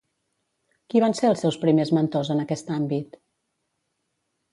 Qui 0.93 1.01
van 1.03 1.13
ser 1.19 1.27
els 1.31 1.43
seus 1.45 1.59
primers 1.65 1.91
mentors 1.97 2.31
en 2.37 2.41
aquest 2.45 2.73
àmbit? 2.79 3.21